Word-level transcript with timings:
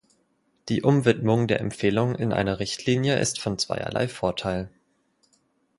Die 0.69 0.81
Umwidmung 0.81 1.45
der 1.47 1.59
Empfehlung 1.61 2.15
in 2.15 2.33
eine 2.33 2.57
Richtlinie 2.57 3.19
ist 3.19 3.39
von 3.39 3.59
zweierlei 3.59 4.07
Vorteil. 4.07 4.71